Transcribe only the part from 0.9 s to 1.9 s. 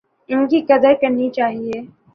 کرنی چاہیے۔